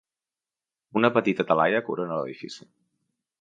[1.01, 2.69] Una petita talaia corona l'edifici.